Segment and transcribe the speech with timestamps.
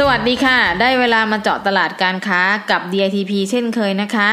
[0.00, 2.40] สวัสดีค่ะ ได้เวลามาเจาะตลาดการค้า
[2.70, 4.28] กับ DITP เช่นเคยนะคะ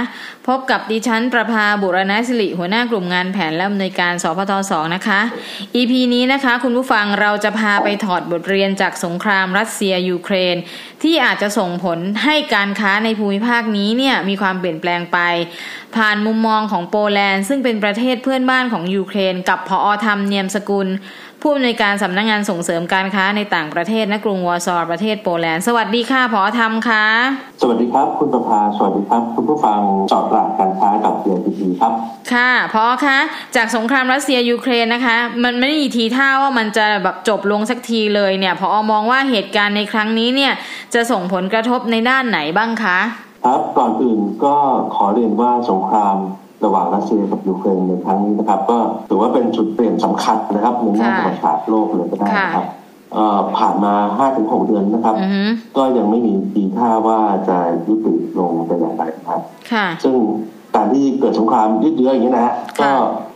[0.47, 5.21] พบกับดิฉันประภาบุรณสิริหัวหน้ากลุ่มงานแผนและอำนวยการสพต2นะคะ
[5.75, 10.55] EP นี้นะคะ คุณผู้ฟังเราจะพาไปถอดบทเรียนจากสงครามรัสเซียยูเครน
[11.03, 15.19] ที่อาจจะส่งผลให้การค้าในภูมิภาคนี้เนี่ยมีความเปลี่ยนแปลงไป
[15.95, 20.87] ผ่านมุมมองของโปแลนด์ ซึ่งเป็นประเทศเพื่อนบ้านของยูเครน กับผอธรรมเนียมสกุล
[21.45, 27.05] ผู้อำนวยการสำนักงานส่งเสริมการค้าในต่างประเทศณกรุงวอร์ซอประเทศโปแลนด์ สวัสดีค่ะผอธรรมค่ะ
[27.61, 29.79] สวัสดีครับ คุณประภา สวัสดีครับ คุณผู้ฟัง
[30.11, 31.93] จอดตลาดการค้ากับเดียทีครับ
[32.33, 33.17] ค่ะพอคะ
[33.55, 40.53] จากสงครามรัสเซียยูเครนนะคะ มันไม่มีทีท่าว่ามันจะแบบจบลงสักทีเลยเนี่ยพอมองว่าเหตุการณ์ในครั้งนี้เนี่ย
[40.93, 42.99] จะส่งผลกระทบในด้านไหนบ้างคะ
[43.45, 44.55] ครับก่อนอื่นก็
[44.95, 46.17] ขอเรียนว่าสงคราม
[46.65, 48.77] ระหว่างรัสเซียกับยูเครนในครั้งนี้นะครับ ก็
[49.09, 52.67] ถือว่าเป็นจุดเปลี่ยนสำคัญนะครับในด้านประวัติศาสตร์โลกเลยก็ได้นะครับ
[53.57, 55.15] ผ่านมาห้าถึงหกเดือนนะครับ
[55.77, 59.41] ก็ยังไม่มีทีท่าว่าจะยุติลงแต่อย่างไรครับ
[60.03, 60.15] ซึ่ง
[60.75, 62.89] การที่เกิดสงครามยืดเยื้ออย่างนี้นะฮะก็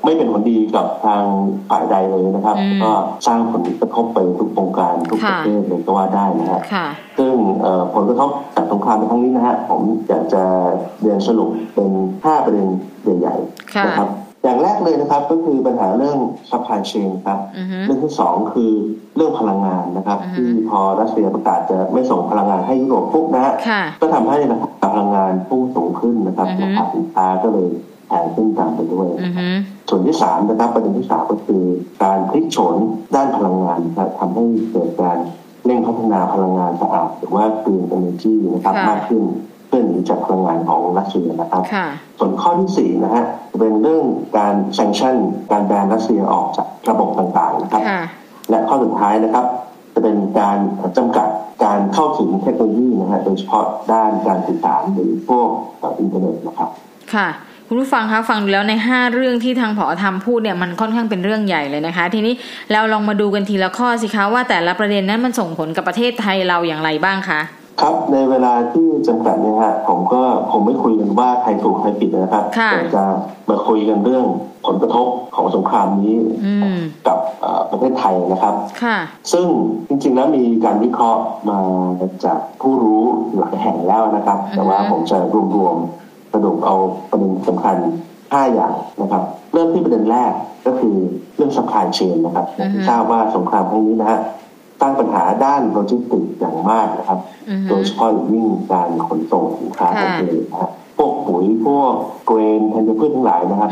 [0.03, 1.23] ไม่เป็นผลดีกับทาง
[1.69, 2.91] ฝ่ายใดเลยนะครับ ก็
[3.27, 6.61] สร้างผลกระทบไปทุกวงการทุกประเทศเลยก็ว่าได้นะฮะ
[7.17, 7.33] ซึ่ง
[7.95, 10.44] ผลกระทบจากสงครามในครั้งนี้นะฮะผมอยากจะ
[11.02, 11.91] เรียนสรุปเป็น
[12.23, 12.67] ห้าประเด็น
[13.19, 14.09] ใหญ่ๆนะครับ
[14.44, 16.17] อย่างแรกเลยนะครับก็คือปัญหาเรื่อง
[16.49, 17.39] supply chain ครับ
[17.85, 18.72] เรื่องที่สองคือ
[19.16, 23.53] เรื่องพลังงานนะครับ ที่พอรัสเซียประกาศจะไม่ส่งพลังงานให้ยุโรปปุ๊บนะฮะ
[24.01, 27.69] ก็ทำให้ราคา พลังงานพุ่งสูงขึ้นนะครับราคาสินค้าก็เลย
[28.07, 29.07] แพงขึ้นตามไปด้วย
[29.89, 31.63] ส่วนที่สามนะครับประเด็นที่สามก็คือ
[32.03, 32.75] การพลิกโฉน
[33.16, 35.17] ด้านพลังงานนะครับทำให้เกิดการ
[35.66, 39.23] เร่งพัฒนาพลังงานสะอาดหรือว่า green energy นะครับมากขึ้น
[39.67, 41.63] เพื่อหนีจากพลังงานของรัสเซียนะครับ
[42.19, 43.25] ส่วนข้อที่สี่นะฮะ
[43.59, 44.06] เป็นเรื่อง
[44.38, 45.16] การ sanction
[45.51, 47.83] การแบนรัสเซียออกจากระบบต่างๆนะครับ
[48.50, 49.45] และข้อสุดท้ายนะครับ
[49.94, 50.57] จะเป็นการ
[50.97, 51.28] จำกัด
[51.63, 55.50] การเข้าถึงเทคโนโลยีนะฮะโดยเฉพาะด้านการสื่อสารหรือพวก
[56.00, 56.69] อินเทอร์เน็ตนะครับ
[57.13, 57.28] ค่ะ
[57.68, 62.34] คุณผู้ฟังคะฟังดูแล้วใน 5 เรื่องที่ทางผอธรรมพูดเนี่ยมันค่อนข้างเป็นเรื่องใหญ่เลยนะคะ ทีนี้
[62.72, 67.41] เราลองมาดูกันทีละข้อสิคะว่าแต่ละประเด็นนั้นมันส่งผลกับประเทศไทยเราอย่างไรบ้างคะ
[67.81, 70.21] ครับในเวลาที่จำกัดเนี่ยฮะผมก็
[70.51, 73.03] คงไม่คุยกันว่าใครถูกใครผิดนะครับแต่จะ
[73.49, 74.25] มาคุยกันเรื่อง
[74.67, 76.15] ผลกระทบของสงครามนี้
[77.07, 77.17] กับ
[77.71, 78.53] ประเทศไทยนะครับ
[79.33, 79.45] ซึ่ง
[79.88, 81.59] จริงๆแล้วมีการวิเคราะห์มา
[82.25, 83.03] จากผู้รู้
[83.38, 85.17] หลายแห่งแล้วนะครับ แต่ว่าผมจะ
[85.55, 86.75] รวมๆสรุปเอา
[87.09, 87.75] ประเด็นสำคัญ
[88.15, 89.23] 5อย่างนะครับ
[89.53, 90.31] เริ่มที่ประเด็นแรก
[90.65, 90.95] ก็คือ
[91.35, 92.45] เรื่อง supply chain นะครับ
[92.88, 94.19] ทราบว่าสงครามครั้งนี้นะฮะ
[94.81, 97.19] ตั้งปัญหาด้านโลจิสติกอย่างมากนะครับ
[97.69, 101.93] โดยเฉพาะอย่างยิ่งการขนส่งสินค้าทางทะเลนะครับพวกปุ๋ยพวก
[102.25, 103.71] เกรนธัญพืชทั้งหลายนะครับ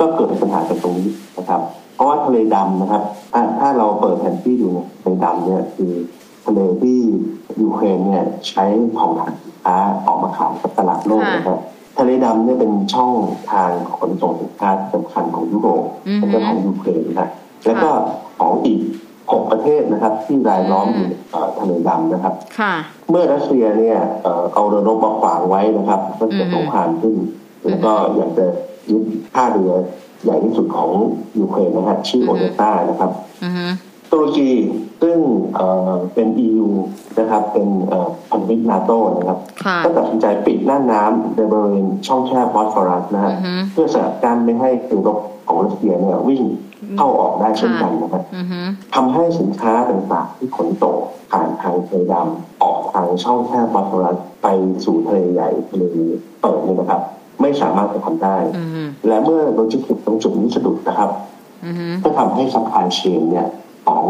[0.00, 1.60] ก็เกิดปัญหากันตรงนี้นะครับ
[1.94, 3.02] เพราะว่าทะเลดำนะครับ
[3.60, 4.68] ถ้าเราเปิดแผนที่ดู
[5.02, 5.92] ทะเลดำเนี่ยคือ
[6.46, 6.98] ทะเลที่
[7.62, 11.58] ยูเครนเนี่ยใช้เผาถ่านสินค้าออกมาขายกับตลาดโลกนะครับ
[11.98, 13.14] ทะเลดำเนี่ยเป็นช่อง
[13.52, 15.84] ทางขนส่งสินค้าสำคัญของยุโรป
[16.30, 17.30] และของยูเครนนะ
[17.66, 17.90] แล้วก็
[18.38, 18.80] ของอีก
[19.32, 21.08] หกประเทศนะครับ ที่รายล้อมอยู่
[21.58, 22.34] ทะเลดำนะครับ
[23.10, 23.98] เมื่อรัสเซียเนี่ย
[24.54, 27.16] เอาเรือรบมาขวางไว้นะครับก็เกิดสงครามขึ้น
[27.68, 28.46] แล้วก็อยากจะ
[28.90, 29.04] ยึด
[29.34, 29.72] ท่าเรือ
[30.24, 30.90] ใหญ่ที่สุดของ
[31.38, 33.10] ยูเครนนะครับชื่อโอเดต้านะครับ
[34.12, 34.50] ตุรกี
[35.02, 35.18] ซึ่ง
[36.14, 36.68] เป็น EU
[37.18, 37.68] นะครับเป็น
[38.30, 39.38] พันธมิตรนาโต้นะครับ
[39.84, 43.32] ก็ตัดสินใจปิดน่านน้ำในบริเวณช่องแคบบอสฟอรัสนะฮะ
[43.72, 45.18] เพื่อสกัดกั้นไม่ให้เรือรบ
[45.48, 46.42] ของรัสเซียเนี่ยวิ่ง
[46.96, 48.22] เข้าออกได้เช่นกันนะครับ
[48.94, 50.96] ทำให้สินค้าต่างๆที่ขนส่ง
[51.30, 54.46] ผ่านทางทะเลดำออกทางช่องแคบบอสฟอรัสไป
[54.84, 55.82] สู่ทะเลใหญ่ทะเล
[56.40, 57.02] เปิดนี่นะครับ
[57.40, 58.36] ไม่สามารถจะทำได้
[59.08, 61.10] และเมื่อโลจิสติกตรงจุดนี้สะดุดนะครับ
[62.04, 63.46] ก็ทำให้ supply chain เนี่ย
[63.86, 64.04] ของ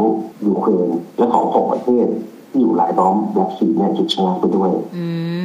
[0.47, 0.89] ยูเครน
[1.19, 2.07] และของหกประเทศ
[2.51, 4.71] ที่อยู่หลายล้อมแบล็กซีเนี่ยจุดชะงักไปด้วย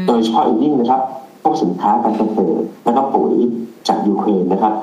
[0.07, 1.01] โดยเฉพาะอย่างยิ่งนะครับ
[1.41, 3.33] พวกสินค้าการเกษตรและก็ปุ๋ย
[3.87, 4.73] จากยูเครนนะครับ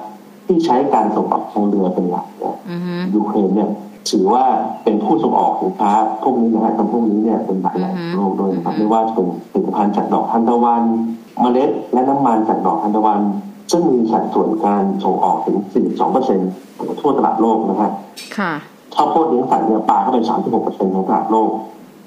[0.53, 2.55] ที่ใช้การส่งออกทางเรือเป็นหลักเนี่ย
[3.15, 3.71] ยูเครนเนี่ย
[4.11, 4.45] ถือว่า
[4.85, 10.83] เป็นผู้ส่งออกสินค้าพวกนี้นะฮะตรงพวกนี้เนี่ยเป็นหลักของโลกด้วยนะครับไม่ว่าจะเป็นผลิตภัณฑ์จากดอกทานตะวัน
[11.41, 13.21] เมล็ด และน้ำมันจากดอกทานตะวัน
[13.71, 15.57] ซึ่งมีสัดส่วนการส่งออกถึง
[16.19, 17.93] 42%ของทั่วตลาดโลกนะครับ
[18.95, 21.51] ข้าวโพดเลี้ยงสัตว์เนี่ยปลาก็เป็นสามสิบหกเปอร์เซ็นต์ของตลาดโลก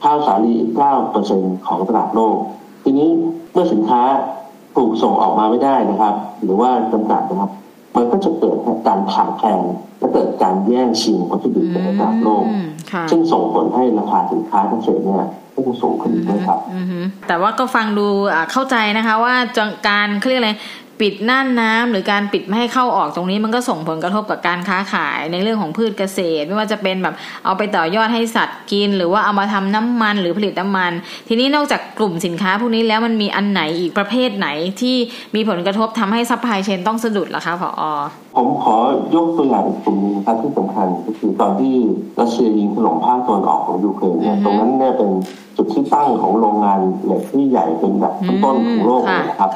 [0.04, 2.36] ข้าวสาลีอีกเก้าเปอร์เซ็นต์ของตลาดโลก
[2.84, 3.10] ทีนี้
[3.52, 4.02] เมื่อสินค้า
[4.76, 6.14] ถูกส่งออกมาไม่ได้นะครับ
[6.44, 7.52] หรือว่าจำกัดนะครับ
[7.96, 8.58] มันก็จะเกิด
[8.88, 9.62] การขาดแคลน
[10.00, 12.46] และเกิดการแย่งชิงวัตถุดิบในตลาดโลก
[13.12, 16.60] ซึ่งส่งผลให้ราคาสินค้าเกษตรเนี่ยก็จะสูงขึ้นด้วยครับ
[17.28, 18.08] แต่ว่าก็ฟังดู
[18.52, 19.36] เข้าใจนะคะว่า
[19.90, 20.52] การเขาเรียกอะไร
[21.02, 27.16] ปิดน่านน้ำหรือการปิดไม่ให้เข้าออกตรงนี้มันก็ส่งผลกระทบกับการค้าขายในเรื่องของพืชเกษตร ไม่ว่าจะเป็นแบบ
[27.46, 30.92] เอาไปต่อยอดให้สัตว์กิน หรือว่าเอามาทำน้ำมันหรือผลิตน้ำมัน
[31.28, 34.48] ทีนี้นอกจากกลุ่มสินค้าพวกนี้แล้วมันมีอันไหนอีกประเภทไหน
[34.82, 34.96] ที่
[35.36, 37.84] มีผลกระทบทำให้ supply chain ต้องสะดุดล่ะคะผอ
[38.36, 38.76] ผมขอ
[39.16, 41.74] ยกตัวอย่างกลุ่มนึงครับที่สำคัญก็คือตอนที่
[42.20, 45.10] รัสเซียยิงถล่มภาคตะวันออกของยูเครนเนี่ยตรงนั้นเนี่ยเป็น
[45.58, 48.14] จุดที่ตั้งของโรงงานเหล็กที่ใหญ่เป็นอันดับ
[48.44, 49.52] ต้นของโลกเลยครับ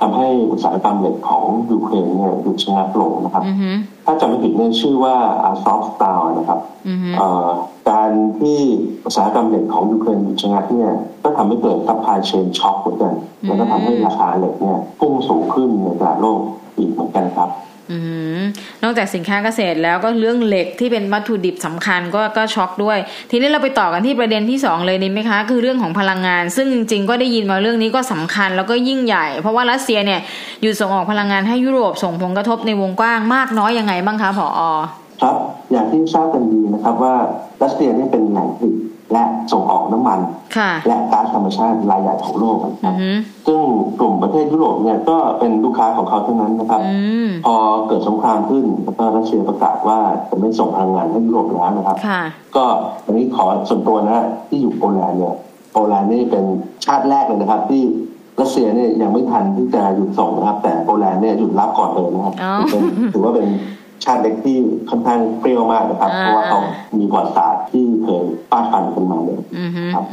[0.00, 3.44] ทำให้อุตสาหกรรมเหล็กของยูเครนเนี่ยหยุดชะงักลงนะครับ
[4.04, 6.60] ถ้าจำไม่ผิดเนี่ยชื่อว่าอาซอฟสตาลนะครับ
[7.90, 8.10] การ
[8.40, 8.58] ที่
[9.04, 10.90] อุตสาหกรรมเหล็กของยูเครนหยุดชะงักเนี่ย
[11.22, 13.14] ก็ทำให้เกิด supply chain shock เหมือนกัน
[13.44, 16.40] แล้วก็ทำให้ราคาเหล็กเนี่ยพุ่งสูงขึ้นในตลาดโลก
[16.76, 17.50] อีกเหมือนกันครับ
[18.82, 22.98] นอกจากสินค้าเกษตรแล้วก็เรื่องเหล็กที่เป็นวัตถุดิบสำคัญก็ก็ช็อกด้วย
[23.30, 30.20] ทีนี้เราไปต่อกันที่ประเด็นที่ 2 เลยนี่ไหมคะ คือเรื่องของพลังงาน ซึ่งจริงๆก็ได้ยินมาเรื่องนี้ก็สำคัญแล้วก็ยิ่งใหญ่ เพราะว่ารัสเซียเนี่ย
[30.62, 34.62] อยู่ส่งออกพลังงานให้ยุโรปส่งผลกระทบในวงกว้างมากน้อยยังไงบ้างคะผอ
[35.22, 35.36] ครับ
[35.72, 37.14] อย่างที่ทราบกันดีนะครับว่า
[37.62, 38.74] รัสเซียนี่เป็นแหล่งผลิต
[39.12, 40.18] และส่งออกน้ำมัน
[40.86, 42.94] และก๊าซธรรมชาติรายใหญ่ของโลกนะครับ
[43.46, 43.60] ซึ่ง
[44.00, 46.80] กลุ่มประเทศยุโรปเนี่ยก็เป็นลูกค้าของเขาเท่านั้นนะครับ
[47.46, 47.54] พอ
[47.86, 49.98] เกิดสงครามขึ้นแล้วก็รัสเซียประกาศว่า
[50.30, 51.96] จะไม่ส่งพลังงานให้ยุโรปแล้วนะครับ
[52.56, 52.64] ก็
[53.04, 55.34] อันนี้ขอส่วนตัวนะที่อยู่โปแลนด์เนี่ย
[55.72, 56.44] โปแลนด์นี่เป็น
[56.84, 57.82] ชาติแรกเลยนะครับ ที่
[58.40, 62.34] รัสเซียเนี่ยยังไม่ทันที่จะหยุดส่งนะครับ แต่โปแลนด์เนี่ยหยุดรับก่อนเลยนะครับ
[63.12, 63.48] ถือว่าเป็น
[64.04, 64.56] ชาติเล็กที่
[64.90, 66.60] ค่อนข้างเปรี้ยวมากนะครับ เพราะว่าเขา
[66.98, 69.38] มีประวัติศาสตร์ที่ เคยป้าฟันกันมาเลย
[69.94, 70.04] ครับ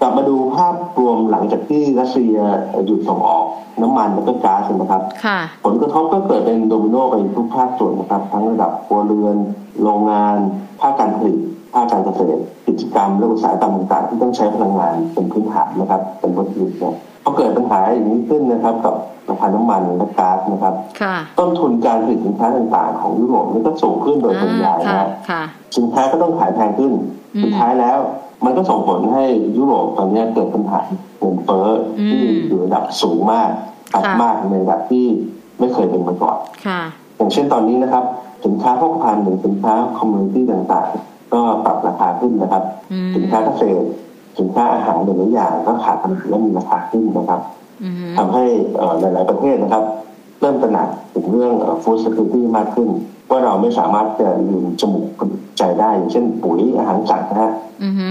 [0.00, 2.36] กลับมาดูภาพรวมหลังจากที่รัสเซีย
[2.86, 3.46] หยุดส่งออก
[3.82, 5.02] น้ำมันและก็ก๊าซนะครับ
[5.64, 9.36] ผลกระทบก็เกิดเป็นโดมิโนไปทุกภาคส่วนนะครับ ทั้งระดับครัวเรือน
[9.82, 10.36] โรงงาน
[10.80, 11.38] ภาคการผลิต
[11.74, 16.94] ภาคการเกษตรกิจกรรมและอุตสาหกรรมต่างๆที่ต้องใช้พลังงานเป็นพื้นฐานนะครับ เป็นวัตถุดิบเนี่ย
[17.24, 18.94] พอเกิดปัญหาอย่างนี้ขึ้นนะครับกับ
[19.28, 20.74] ราคาน้ำมันและก๊าซนะครับ
[21.38, 25.08] ต้นทุนการผลิตสินค้าต่างๆ ของยุโรปนี่ก็สูงขึ้นโดยปริยายนะ
[25.76, 26.92] สินค้าก็ต้องขายแพงขึ้น
[27.42, 27.98] สุดท้ายแล้ว
[28.44, 29.24] มันก็ส่งผลให้
[29.56, 30.80] ยุโรปตอนนี้เกิดปัญหา
[31.18, 31.66] เงินเฟ้อ
[32.10, 33.50] ที่อยู่ระดับสูงมาก
[33.94, 35.06] อัดมากในระดับที่
[35.58, 36.38] ไม่เคยเป็นมาก่อน
[37.16, 38.04] อย่างเช่นตอนนี้นะครับ
[38.44, 42.64] สินค้าพกพาหรือสินค้า commodity ต่างๆ ก็ปรับราคาขึ้นนะครับ
[43.16, 43.86] สินค้าเกษตร
[44.38, 47.40] สินค้าอาหารหลายอย่างก็ขาดตลาดและมีราคาขึ้นนะครับ
[48.16, 48.44] ทำให้
[49.00, 49.84] หลาย ๆ ประเทศนะครับ
[50.40, 51.52] เริ่มตระหนักถึงเรื่อง
[51.82, 52.88] food security มากขึ้น
[53.30, 57.52] ว่าเราไม่สามารถจะยืมจมูกหายใจได้อย่างเช่นปุ๋ยอาหารสัตว์นะฮะ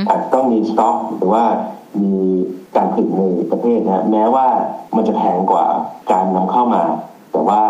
[0.09, 1.43] อาจจะต้องมีสต็อกหรือว่า
[2.01, 2.15] มี
[2.75, 4.47] การผลิตในประเทศนะแม้ว่า
[4.95, 5.65] มันจะแพงกว่า
[6.11, 6.83] การนำเข้ามา
[7.31, 7.61] แต่ว่า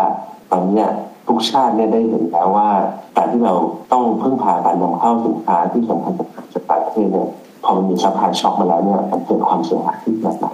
[0.50, 0.84] ตอนนี้
[1.28, 2.68] ทุกชาติเนี่ยได้เห็นแล้วว่า
[3.16, 3.54] การที่เรา
[3.92, 6.12] ต้องพึ่งพาการนำเข้าสินค้าที่สำคัญ
[6.54, 7.28] จากต่างประเทศเนี่ย
[7.64, 10.46] พอมันมี supply shock มาแล้วเนี่ยมันเกิดความเสียหายที่แบบไหน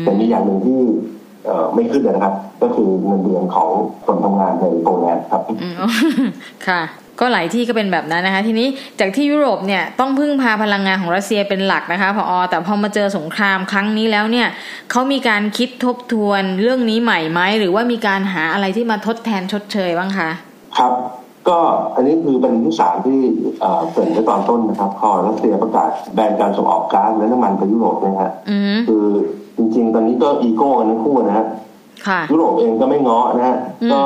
[0.00, 0.80] แต่มีอย่างหนึ่งที่
[1.74, 3.68] ไม่ขึ้นนะครับ ก็คือเงินเดือนของ
[4.04, 5.42] คนทำงานในโปแลนด์ครับ
[6.66, 6.82] ค่ะ
[7.20, 8.68] ก็หลายที่ก็เป็นแบบนั้นนะคะ ทีนี้
[9.00, 14.48] จากที่ยุโรปเนี่ยต้องพึ่งพาพลังงานของรัสเซียเป็นหลักนะคะพอแต่พอมาเจอสงครามครั้งนี้แล้วเนี่ย
[14.90, 20.30] เขามีการคิดทบทวนเรื่องนี้ใหม่ไหมหรือว่ามีการหาอะไรที่มาทดแทนชดเชยบ้างคะ
[20.78, 20.92] ครับ
[21.48, 21.58] ก็
[21.94, 23.20] อันนี้คือเป็นที่สามที่
[23.92, 28.30] เกิดในตอนต้นนะครับพอรัสเซียประกาศแบนการส่งออกก๊าซและน้ำมันไปยุโรปนะฮะ
[28.88, 29.06] คือ
[29.56, 31.46] จริงๆ ตอนนี้ก็อีโก้กันทั้งคู่นะฮะ
[32.30, 33.56] ยุโรปเองก็ไม่ง้อนะฮะ
[33.92, 34.02] ก็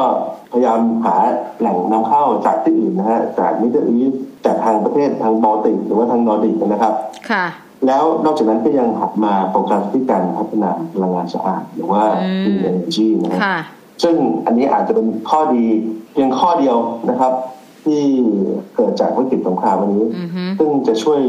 [0.54, 1.16] พยายามหา
[1.60, 4.12] แหล่งนำเข้าจากที่อื่นนะฮะจาก Middle East
[4.44, 6.94] จากทางประเทศทางบอลติกหรือว่าทางนอร์ดิกนะครับ
[7.30, 7.44] ค่ะ
[7.86, 12.02] แล้วนอกจากนั้นก็ยังหันมาโฟกัสที่การพัฒนาพลังงานสะอาดหรือว่า
[12.42, 13.40] clean energy นะฮะ
[14.02, 15.64] ซึ่งอันนี้อาจจะเป็นข้อดี
[16.12, 16.76] เพียงข้อเดียว
[17.10, 17.32] นะครับ
[17.84, 18.02] ที่
[18.76, 20.06] เกิดจากวิกฤตสงครามวันนี้
[20.58, 21.20] ซึ่งจะช่วย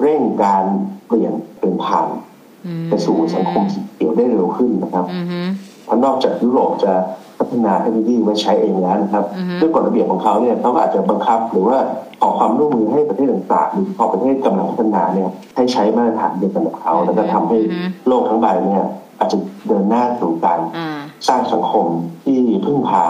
[0.00, 0.64] เร่งการ
[1.06, 2.08] เปลี่ยนเป็นผ่าน
[2.88, 5.06] ไปสู่สังคมสีเขียวได้เร็วขึ้นนะครับ
[5.84, 6.92] เพราะนอกจากยุโรปจะ
[7.38, 9.24] พัฒนาเทคโนโลยีไว้ใช้เองแล้วนะครับ
[9.60, 11.78] ด้วยกฎระเบียบของเขาเนี่ยเขาก็อาจจะบังคับหรือว่า
[12.20, 17.58] ขอความร่วมมือให้ประเทศต่างๆหรือพอประเทศกำลังพัฒนาเนี่ยให้ใช้มาตรฐานเดียวกันกับเขาแล้วก็ทำให้
[18.08, 18.84] โลกทั้งใบเนี่ย
[19.18, 20.60] อาจจะเดินหน้าสู่การ
[21.28, 21.86] สร้างสังคม
[22.24, 23.04] ที่พึ่งพา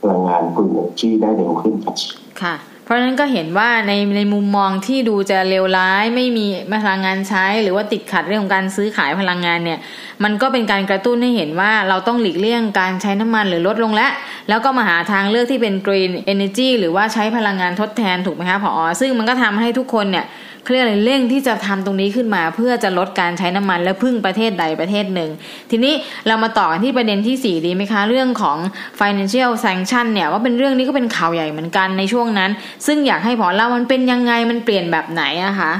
[0.00, 0.70] พลังงานกลุ่ม
[1.00, 1.94] ที่ได้เร็วขึ้นครับ
[2.42, 6.46] ค่ะเพ ราะฉะนั้นก็เห็นว่าในในมุมมองที่ดูจะเลวร้าย ไม่มี
[6.84, 9.78] พลังงานใช้ หรือว่าติดขัดเรื่องของการซื้อขายพลังงานเนี่ย
[10.24, 14.10] มันก็เป็นการกระตุ้นให้เห็นว่าเราต้องหลีกเลี่ยงการใช้น้ำมันหรือลดลงแล้ว
[14.48, 20.24] แล้วก็มาหาทางเลือกที่เป็น green energy หรือว่าใช้พลังงานทดแทนถูกไหมคะผอซึ่งมันก็ทำให้ทุกคนเนี่ย
[20.62, 25.30] เขาเรียกอะไรเร่งที่จะทำตรงนี้ขึ้นมา เพื่อจะลดการใช้น้ำมันและพึ่งประเทศใดประเทศหนึ่ง
[25.70, 25.94] ทีนี้
[26.26, 28.58] เรามาต่อกันที่ประเด็นที่ 4 ดีไหมคะ เรื่องของ
[29.00, 32.50] financial sanction เนี่ยว่าเป็นเรื่องนี้ก็เป็นข่าวใหญ่เหมือนกันในช่วงนั้น
[32.86, 35.72] ซึ่งอยากให้ผอเล่ามันเป็นยังไงมันเปลี่ยนแบบไหนอะคะ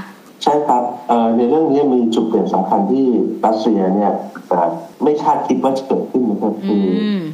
[0.43, 0.83] ใช่ครับ
[1.37, 3.07] ในเรื่องนี้มีจุดเปลี่ยนสำคัญที่
[3.45, 4.13] รัสเซียเนี่ย
[5.03, 6.85] ไม่คาดคิดว่าจะเกิดขึ้นนะครับคือ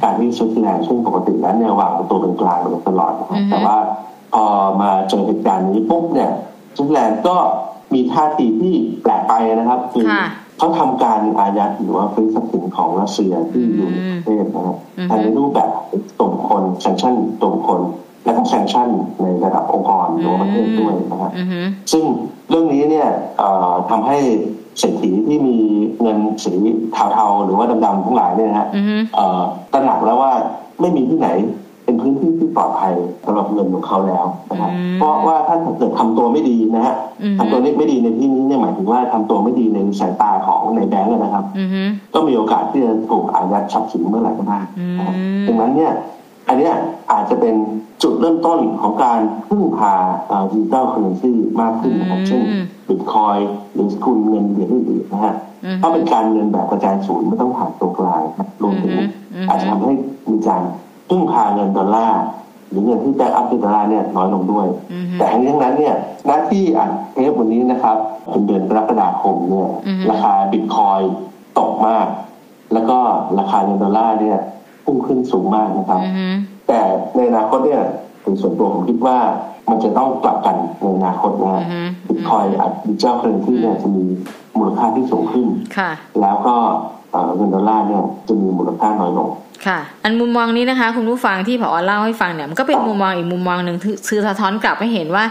[0.03, 3.77] การที่สวิตเซอร์แลนด์ซึ่งปกติแล้วเนี่ยวางตัวเป็นกลางมาตลอดนะครับแต่ว่า
[4.33, 4.45] พอ
[4.81, 6.31] มาเจอเหตุการณ์นี้ปุ๊บเนี่ย
[6.79, 7.35] สวิตเซอร์แลนด์ก็
[7.93, 10.05] มีท่าทีที่แปลกไปนะครับคือ
[10.57, 14.77] เขาทำการอายัดหรือว่าฟื้นทรัพย์สินของรัสเซียที่อยู่ในประเทศนะครับ
[15.23, 15.69] ในรูปแบบ
[16.19, 17.81] ตัวบุคคลแซงชั่นตัวบุคคล
[18.25, 18.89] และก็แซงชั่น
[19.21, 21.31] ในระดับองค์กรหรือประเทศด้วยนะครับ
[21.91, 22.03] ซึ่ง
[22.49, 23.07] เรื่องนี้เนี่ย
[23.89, 24.17] ทำให้
[24.79, 25.57] เศรษฐีที่มี
[26.01, 26.53] เงินสี
[26.93, 28.67] เทาๆ หรือว่าดำๆทั้งหลายเนี่ยนะฮะ
[29.73, 30.31] ตระหนักแล้วว่า
[30.81, 31.29] ไม่มีที่ไหน
[31.89, 32.93] เป็นพื้นที่ที่ปลอดภัย
[33.25, 36.95] สำหรับเงินของเขาแล้วนะครับเพราะว่าถ้าเกิดทำตัวไม่ดีนะฮะ
[37.37, 41.45] ทำตัวไม่ดีในที่นี้เนี่ยหมายถึงว่าทำตัวไม่ดีในสายตาของในแบงก์นะครับ
[42.13, 44.59] ก็มีโอกาสที่จะถูกอายัดทรัพย์สินเมื่อไหร่ก็ได้
[45.47, 45.93] ดังนั้นเนี่ย
[46.47, 46.69] อันนี้
[47.11, 47.55] อาจจะเป็น
[48.03, 49.19] จุดเริ่มต้นของการ
[49.49, 49.93] พึ่งพา
[50.51, 52.41] digital currency มากขึ้นนะครับเช่น
[52.87, 53.37] บิตคอยน์
[53.73, 55.35] หรือสกุลเงินเหรียญอื่นๆนะฮะ
[55.81, 58.21] ถ้าเป็นการเงินแบบกระจายศูนย์ไม่ต้องผ่านตัวกลาง
[58.61, 58.93] รวมถึง
[59.49, 59.93] อาจจะทำให้
[60.31, 60.63] มีการ
[61.09, 62.21] พึ่งพาเงินดอลลาร์
[62.69, 64.67] หรือเงินที่ back up ดอลลาร์เนี่ยน้อยลงด้วย
[65.17, 67.97] แต่ทั้งนี้นั้นเนี่ยหน้าที่อ่านเทปวันนี้นะครับ
[68.31, 69.69] เป็นเดือนกรกฎาคมเนี่ย
[70.09, 71.01] ราคาบิตคอยน์
[71.59, 72.07] ตกมาก
[72.73, 72.97] แล้วก็
[73.39, 74.37] ราคาเงินดอลลาร์เนี่ย
[74.85, 76.01] พุ่งขึ้นสูงมากนะครับ
[76.67, 76.79] แต่
[77.15, 77.83] ในอนาคตเนี่ย
[78.23, 79.17] ในส่วนตัวผมคิดว่า
[79.69, 81.65] มันจะต้องกลับกันในอนาคตนะ
[82.07, 84.05] บิตคอยน์ and digital currency เนี่ยจะมี
[84.57, 85.47] มูลค่าที่สูงขึ้น
[86.21, 86.55] แล้วก็
[87.35, 89.29] เงินดอลลาร์เนี่ยจะมีมูลค่าน้อยลง
[89.67, 93.77] ค่ะ อันมุมมองนี้นะคะ คุณผู้ฟังที่ผอเล่าให้ฟังเนี่ยมันก็เป็นมุมมองอีกมุมมองหนึ่ง
[94.09, 95.23] คือสะท้อนกลับให้เห็นว่า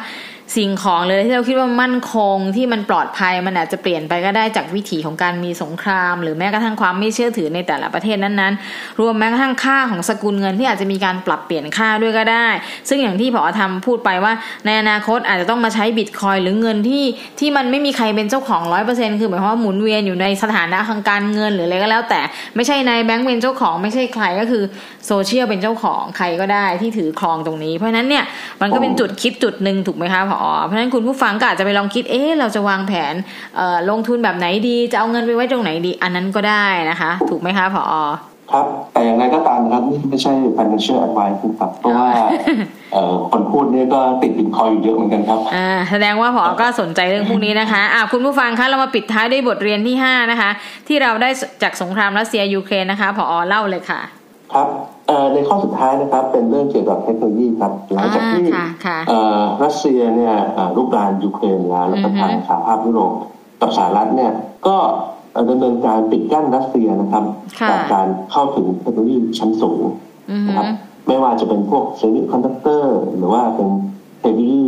[0.56, 12.48] สิ่งของเลยที่เราคิดว่ามั่นคงที่มันปลอดภัยมันอาจจะเปลี่ยนไปก็ได้จากวิถีของการมีสงคราม หรือแม้กระทั่งความไม่เชื่อถือในแต่ละประเทศนั้นๆ รวมแม้กระทั่งค่าของสกุลเงินที่อาจจะมีการปรับเปลี่ยนค่าด้วยก็ได้
[12.88, 14.32] ซึ่งอย่างที่พอทำพูดไปว่า
[14.66, 17.04] ในอนาคตอาจจะต้องมาใช้บิตคอยหรือเงินที่
[17.40, 22.20] ที่มันไม่มีใครเป็นเจ้าของร้อยเปอร์เซ็นคือหมายความว่าหมุนเวียนอยู่ในสถานะทางการเงินหรืออะไรก็แล้ว แต่
[22.56, 24.62] ไม่ใช่ในแบงก์เป็นเจ้าของไม่ใช่ใครก็คือ
[25.06, 28.24] โซเชียลเป็นเจ้าของใครก็ได้ที่ถือครองตรงนี้ เพราะนั้นเนี่ย
[28.60, 33.14] มันก็เป็นจุดคิดจุดหนึ่งถูกไหมคะพอเพราะฉะนั้นคุณผู้ฟังก็อาจจะไปลองคิดเอ๊ะเราจะวางแผน
[33.90, 37.84] ลงทุนแบบไหนดี จะเอาเงินไปไว้ตรงไหนดี อันนั้นก็ได้นะคะ ถูกไหมคะผอ
[38.52, 42.08] ครับแต่อย่างไรก็ตามนะครับนี่ไม่ใช่ financial advice ครับเพราะว่า
[43.30, 50.50] คนพูดนี่ก็ติดบิตคอยอยู่เยอะเหมือนกันครับอ่าแสดงว่าผอก็สนใจเรื่องพวกนี้นะคะอ่าคุณผู้ฟังคะเรามาปิดท้ายด้วยบทเรียนที่ 5 นะคะ
[50.88, 51.30] ที่เราได้
[51.62, 54.00] จากสงครามรัสเซียยูเครนนะคะผอเล่าเลยค่ะ
[54.54, 54.68] ครับ
[55.34, 58.44] ในข้อสุดท้ายนะครับเป็นเรื่องเกี่ยวกับเทคโนโลยีครับหลังจากที่
[59.64, 60.34] รัสเซียเนี่ย
[60.76, 63.12] ลุกรานยูเครนแล้วแล้วก็ทางสหภาพยุโรป
[63.60, 64.32] กับสหรัฐเนี่ย
[64.66, 64.76] ก็
[65.50, 67.24] ดำเนินการปิดกั้นรัสเซียนะครับ
[67.70, 69.82] จากการเข้าถึงเทคโนโลยีชั้นสูง
[70.48, 70.66] นะครับ
[71.06, 73.68] ไม่ว่าจะเป็นพวก semiconductor หรือว่าเป็น
[74.20, 74.64] เทคโนโลยี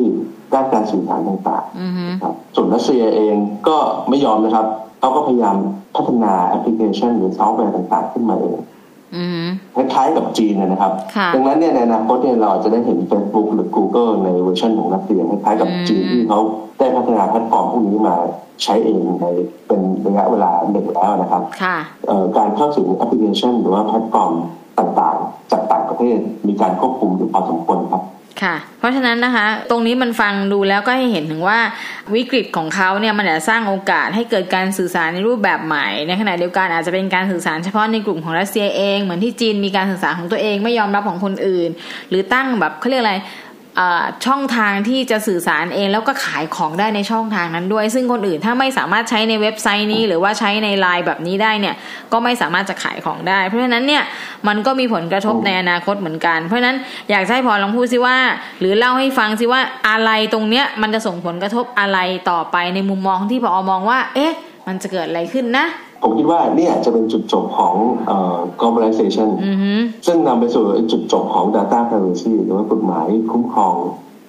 [0.54, 3.36] ด้านการสื่อสารต่างๆครับส่วนรัสเซียเอง
[3.68, 3.76] ก็
[4.08, 4.66] ไม่ยอมนะครับ
[5.00, 5.56] เขาก็พยายาม
[5.96, 8.58] พัฒนาแอปพลิเคชันหรือซอฟต์แวร์ต่างๆ ขึ้นมาเอง
[9.74, 10.92] คล้ายๆกับจีนนะครับ
[11.34, 16.40] ดังนั้นเนี่ยในอนาคตเนี่ยเราจะได้เห็น Facebook หรือ Google ในเวอร์ชันของรัสเซียคล้ายๆกับจีนที่เขา
[16.78, 18.14] ได้พัฒนาแพลตฟอร์มพวกนี้มา
[18.62, 19.26] ใช้เองใน
[19.66, 21.42] เป็นระยะเวลาหนึ่งแล้วนะครับ
[22.36, 24.32] การเข้าถึงแอปพลิเคชันหรือว่าแพลตฟอร์ม
[24.78, 28.02] ต่างๆ จากต่างประเทศมีการควบคุมอยู่พอสมควรครับ
[28.42, 31.58] ค่ะ เพราะฉะนั้นนะคะ ตรงนี้มันฟังดูแล้วก็ให้เห็นถึงว่า
[32.14, 41.70] วิกฤตของเขาเนี่ยมันจะสร้างโอกาสให้เกิดการสื่อสารในรูปแบบใหม่ ในขณะเดียวกันอาจจะเป็นการสื่อสารเฉพาะในกลุ่มของรัสเซียเอง เหมือนที่จีนมีการสื่อสารของตัวเองไม่ยอมรับของคนอื่น
[42.08, 43.14] หรือตั้งแบบเขาเรียกอะไร
[44.26, 51.74] ช่องทางที่จะสื่อสารเองแล้วก็ขายของได้ในช่องทางนั้นด้วย ซึ่งคนอื่นถ้าไม่สามารถใช้ในเว็บไซต์นี้ หรือว่าใช้ในไลน์แบบนี้ได้เนี่ย
[52.12, 54.02] ก็ไม่สามารถจะขายของได้ เพราะฉะนั้นเนี่ย
[54.48, 56.76] มันก็มีผลกระทบในอนาคตเหมือนกัน เพราะฉะนั้น
[57.10, 58.16] อยากให้พอลองพูดซิว่า
[58.60, 61.98] หรือเล่าให้ฟังซิว่าอะไรตรงเนี้ยมันจะส่งผลกระทบอะไร
[62.30, 64.32] ต่อไปในมุมมองที่พอมองว่า เอ๊ะ
[64.66, 65.66] มันจะเกิดอะไรขึ้นนะ
[66.02, 67.74] ผมคิดว่าเนี่ยจะเป็นจุดจบของ
[68.60, 69.30] globalization
[70.06, 73.74] ซึ่งนำไปสู่จุดจบของ data privacy หรือว่ากฎหมายคุ้มครอง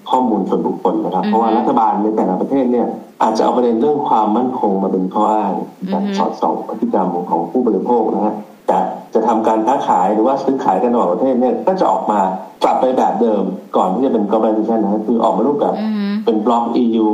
[0.10, 2.88] ข้อมูลส่วนบุคคลนะครับ เพราะว่ารัฐบาลในแต่ละประเทศเนี่ย
[3.24, 5.54] อาจจะเอาประเด็นเรื่องความมั่นคงมาเป็นข้ออ้าง
[5.92, 8.36] การสอดส่องพฤติกรรมของผู้บริโภคนะฮะ
[8.70, 8.78] จะ
[9.14, 12.20] จะทำการค้าขายหรือว่าซื้อขายกันระหว่างประเทศเนี่ยก็จะออกมา
[12.64, 13.44] กลับไปแบบเดิม
[13.78, 15.76] ก่อนที่จะเป็น globalization นะคือออกมารูปแบบ
[16.26, 17.08] เป็นบล็อก EU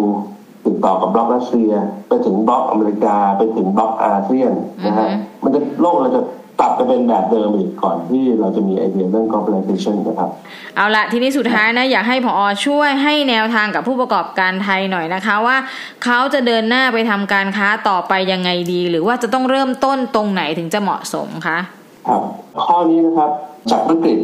[0.68, 1.72] ติดต่อกับบล็อกรัสเซีย
[2.10, 4.52] ไปถึงบล็อกอเมริกาไปถึงบล็อกอาเซียน
[4.86, 5.10] นะฮะ
[5.44, 6.22] มันจะโลกเราจะ
[6.60, 10.30] ปรับไปเป็นแบบเดิมอีกก่อนที่เราจะมีไอเดียเรื่อง globalization นะครับ
[10.76, 15.58] เอาละทีนี้สุดท้ายนะ อยากให้ผอช่วยให้แนวทางกับผู้ประกอบการไทยหน่อยนะคะว่า
[16.04, 21.58] เขาจะเดินหน้าไปทำการค้าต่อไปยังไงดี หรือว่าจะต้องเริ่มต้นตรงไหนถึงจะเหมาะสมคะ
[22.08, 22.22] ครับ
[22.64, 23.32] ข้อนี้นะครับ
[23.72, 24.20] จากวิกฤต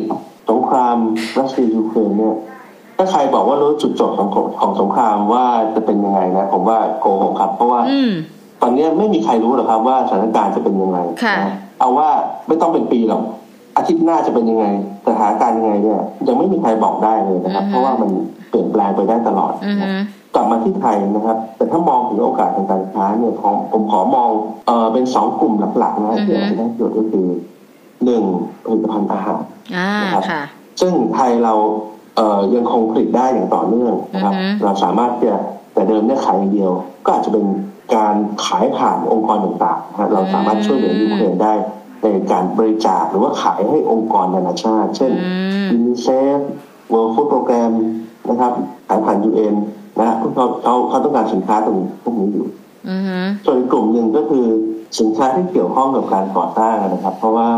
[0.50, 0.98] สงคราม
[1.40, 4.28] รัสเซียยูเครนเนี่ยถ้าใครบอกว่ารู้จุดจบของ
[4.60, 5.46] ของสงครามว่า
[5.76, 7.80] จะเป็นยังไงนะ ผมว่าโกหกครับ เพราะว่า
[8.62, 11.00] ตอนนี้ไม่มีใครรู้หรอกครับว่าสถานการณ์จะเป็นยังไง
[11.80, 12.10] เอาว่า
[12.48, 13.24] ไม่ต้องเป็นปีหรอก
[13.78, 14.66] อาทิตย์หน้าจะเป็นยังไง
[15.08, 18.10] สถานการณ์ยังไงเนี่ยยังไม่มีใครบอกได้เลยนะครับ เพราะว่ามัน
[18.50, 19.54] เปลี่ยนแปลงไปได้ตลอด
[20.36, 24.30] กลับมาที่ไทยนะครับ แต่ถ้ามองถึงโอกาสทางการค้าเนี่ยผมผมขอมอง
[24.68, 27.28] เออเป็นสองกลุ่มหลักๆนะที่อาจจะได้ประโยชน์ก็คือ
[28.06, 28.24] หนึ่ง
[28.66, 29.42] ผลิตภัณฑ์อาหาร
[30.02, 30.24] นะครับ
[30.82, 31.93] ซึ่งไทยเราเอ่อ
[32.56, 35.36] ยังคงผลิตได้อย่างต่อเนื่องนะครับ เราสามารถจะ
[35.74, 36.72] แต่เดิมเนี่ยขายอย่างเดียว
[37.06, 37.46] ก็อาจจะเป็น
[37.96, 38.16] การ
[38.46, 41.54] ขายผ่านองค์กรต่างๆนะครับเราสามารถช่วยเหลือยูเครนได้
[42.04, 45.12] ในการบริจาคหรือว่าขายให้องค์กรนานาชาติ เช่น
[45.72, 46.40] ยูนิเซฟ
[46.92, 47.72] World Food Program
[48.30, 48.54] นะครับ
[48.88, 49.56] ขายผ่าน UN
[50.00, 52.48] นะเขาเขาเขาต้องการสินค้าตรงพวกนี้อยู่
[53.46, 54.46] ส่วนกลุ่มหนึ่งก็คือ
[55.00, 57.50] สินค้าที่เกี่ยวข้องกับการก่อสร้างนะครับ เพราะว่า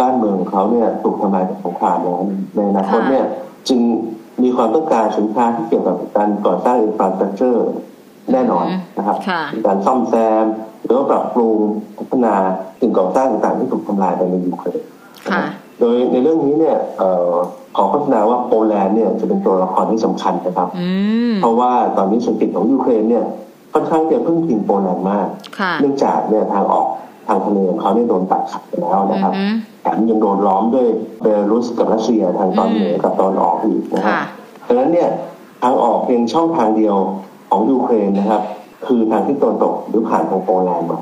[0.00, 2.20] บ้านเมืองเขาเนี่ยถูกทำลายจากสงครามแล้ว
[2.54, 3.26] ในอนาคตเนี่ย
[3.68, 3.80] จึง
[4.42, 7.66] มีความต้องการสินค้าที่เกี่ยวกับการก่อสร้าง infrastructure
[8.32, 8.66] แน่นอน
[8.98, 9.16] นะครับ
[9.66, 10.44] การซ่อมแซม
[10.84, 11.56] หรือว่าปรับปรุง
[11.98, 12.34] พัฒนา
[12.80, 14.80] สิ่งก่อสร้างต่างๆที่ถูกทำลายไปในยูเครน
[15.80, 16.76] โดยในเรื่องนี้เนี่ย
[17.76, 20.68] ขอโฆษณาว่าโปแลนด์เนี่ยจะเป็นตัวละครที่สำคัญนะครับ
[21.40, 23.24] เพราะว่าตอนนี้เศรษฐกิจของยูเครนเนี่ย
[23.72, 25.26] ค่อนข้างจะพึ่งพิงโปแลนด์มาก
[25.80, 26.86] เนื่องจากเนี่ยทางออก
[27.26, 29.32] ทางทะเลของเขาเนี่ยโดนตัดขาดไปแล้วนะครับ
[29.82, 30.86] แถมยังโดนล้อมด้วย
[31.22, 34.16] เบลารุสกับรัสเซียทางตอนเหนือกับตะวันออกอีกนะครับ
[34.66, 35.08] ดังนั้นเนี่ย
[35.62, 36.96] ทางออกเพียงช่องทางเดียว
[37.48, 38.42] ของยูเครนนะครับ
[38.86, 41.00] คือทางที่ตะวันตกหรือผ่านทางโปแลนด์มา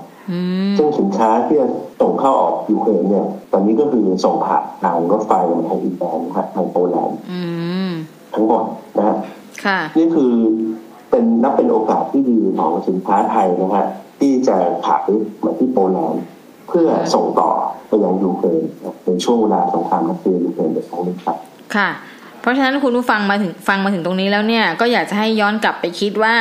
[0.77, 1.69] ซึ่งสินค้าที่จะ
[2.01, 5.33] ส่งเข้าออกยูเครนเนี่ย ตอนนี้ก็คือส่งผ่านทางรถไฟ
[5.69, 7.19] ทาง inland นะครับทางโปแลนด์
[8.35, 8.63] ทั้งหมด
[8.97, 9.17] นะฮะ
[9.99, 10.33] นี่คือ
[11.11, 13.87] เป็นนับเป็นโอกาสที่ดีของสินค้าไทยนะฮะ
[14.23, 15.09] ที่จะขาย
[15.45, 16.25] มาที่โปแลนด์
[16.69, 17.51] เพื่อส่งต่อ
[17.89, 18.63] ไปยังยูเครน
[19.05, 21.37] ในช่วงเวลาสงครามรัสเซียยูเครนในครั้งนี้ครับ
[21.77, 21.91] ค่ะ
[22.43, 26.35] เพราะฉะนั้นคุณผู้ฟังมาถึงฟังมาถึงตรงนี้แล้วเนี่ยก็อยากจะให้ย้อนกลับไปคิดว่า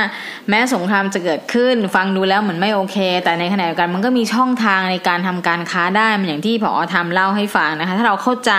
[0.50, 8.54] แม้สงครามจะเกิดขึ้น ฟังดูแล้วเหมือนไม่โอเค แต่ในขณะเดียวกันมันก็มีช่องทางในการทำการค้าได้มันอย่างที่ผอทำเล่าให้ฟังนะคะถ้าเราเข้าใจ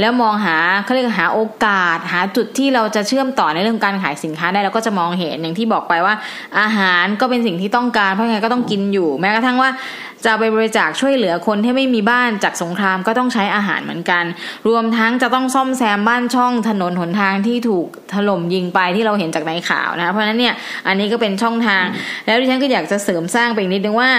[0.00, 6.14] แล้วมองหาเขาเรียกหาโอกาส หาจุดที่เราจะเชื่อมต่อในเรื่องการขายสินค้าได้เราก็จะมองเห็นอย่างที่บอกไปว่า
[6.60, 9.70] อาหารก็เป็นสิ่งที่ต้องการเพราะไงก็ต้องกินอยู่ แม้กระทั่งว่า
[10.26, 14.24] จะไปบริจาคช่วยเหลือคนที่ไม่มีบ้านจากสงครามก็ต้องใช้อาหารเหมือนกัน
[14.68, 20.54] รวมทั้งจะต้องซ่อมแซมบ้านช่องถนนหนทางที่ถูกถล่มยิงไปที่เราเห็นจากในข่าวนะเพราะฉะนั้นเนี่ย
[20.86, 21.84] อันนี้ก็เป็นช่องทาง
[22.26, 24.10] แล้วดิฉันก็อยากจะเสริมสร้างไปอีกนิดนึงว่า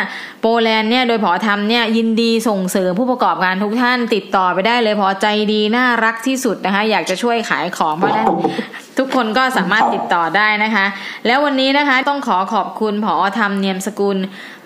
[0.42, 8.28] โปแลนด์เนี่ยโดยพอทำเนี่ยยินดีส่งเสริมผู้ประกอบการทุกท่านติดต่อไปได้เลยพอใจดีน่ารักที่สุดนะคะอยากจะช่วยขายของเพราะนั้น
[8.98, 10.86] ทุกคนก็สามารถติดต่อได้นะคะ
[11.26, 14.18] แล้ววันนี้นะคะต้องขอขอบคุณผอธรรมเนียมสกุล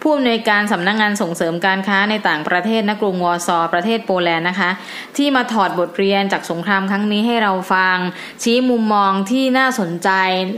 [0.06, 4.70] ผู้อำนวยการสำนักงงานส่งเสริมการค้าในต่างประเทศนกรุงวอร์ซอประเทศโปแลนด์นะคะ
[5.18, 7.98] ที่มาถอดบทเรียนจากสงครามครั้งนี้ให้เราฟัง
[8.44, 10.10] ชี้มุมมองที่น่าสนใจ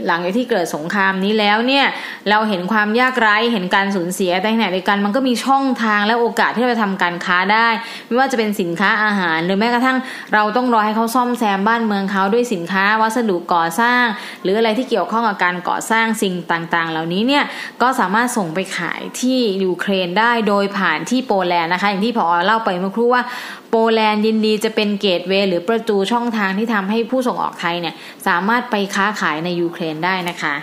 [0.06, 1.86] หลังจากที่เกิดสงครามนี้แล้วเนี่ย
[2.30, 7.68] เราเห็นความยากไร้เห็นการสูญเสียแต่ขณะเดียวกันมันก็มีช่องทางและโอกาสที่เราจะทำการค้าได้
[8.06, 9.98] ไม่ว่าจะเป็นสินค้าอาหาร หรือแม้กระทั่ง
[10.34, 14.04] เราต้องรอให้เขาซ่อมแซมบ้านเมืองเขาด้วยสินค้าวัสดุก่อสร้าง
[14.42, 17.44] หรืออะไรที่เกี่ยวข้องกับการก่อสร้างสิ่งต่างๆ เหล่านี้เนี่ย
[17.82, 23.22] ก็สามารถส่งไปขายที่ยูเครนได้โดยผ่านที่โปแลนด์นะคะ อย่างที่พอเล่าไปเมื่อครู่ว่า
[23.70, 27.94] โปแลนด์ยินดีจะเป็นเกตเวย์หรือประตูช่องทางที่ทำให้ผู้ส่งออกไทยเนี่ย
[28.26, 30.54] สามารถไปค้าขายในยูเครนได้นะคะ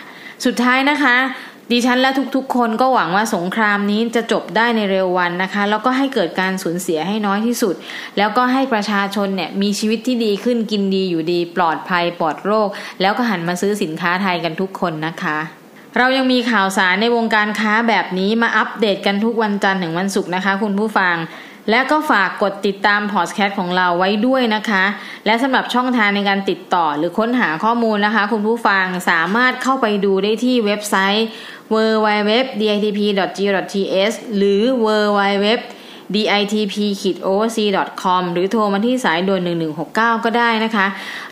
[0.46, 1.18] สุดท้ายนะคะ
[1.72, 7.76] ดิฉันและทุกๆ คนก็หวังว่าสงครามนี้จะจบได้ในเร็ววันนะคะ แล้วก็ให้เกิดการสูญเสียให้น้อยที่สุด
[8.18, 12.68] แล้วก็ให้ประชาชนเนี่ยมีชีวิตที่ดีขึ้นกินดีอยู่ดี ปลอดภัยปลอดโรค
[13.02, 15.63] แล้วก็หันมาซื้อสินค้าไทยกันทุกคนนะคะ
[15.98, 21.16] เรายังมีข่าวสารในวงการค้าแบบนี้มาอัปเดตกันทุกวันจันทร์ถึงวันศุกร์นะคะ คุณผู้ฟัง
[21.70, 24.84] และก็ฝากกดติดตามพอดแคสต์ของเราไว้ด้วยนะคะ
[25.26, 31.28] และสำหรับช่องทางในการติดต่อหรือค้นหาข้อมูลนะคะ คุณผู้ฟังสามารถเข้าไปดูได้ที่เว็บไซต์
[31.74, 35.48] www.ditp.go.th หรือ www
[36.16, 37.82] ditp-oc.com
[38.34, 39.42] หรือโทรมาที่สายด่วน
[39.84, 40.88] 1169 ก็ได้นะคะ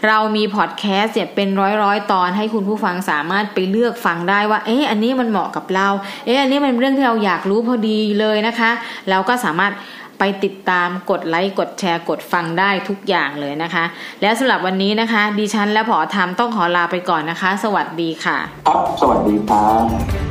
[0.07, 1.49] เรามีพอดแคสต์เป็น
[1.83, 5.87] ร้อยๆ ตอนให้คุณผู้ฟังสามารถไปเลือกฟังได้ว่า เอ๊ะ อันนี้มันเหมาะกับเรา
[6.25, 8.71] เอ๊ะ อันนี้มันเรื่องที่เราอยากรู้พอดีเลยนะคะ
[9.09, 9.73] เราก็สามารถ
[10.19, 13.83] ไปติดตามกดไลค์กดแชร์กดฟังได้ทุกอย่างเลยนะคะ
[14.21, 20.30] แล้วสำหรับวันนี้นะคะ ดิฉันและผอธรรมต้องขอลาไปก่อนนะคะ สวัสดีค่ะครับสวัสดีครับ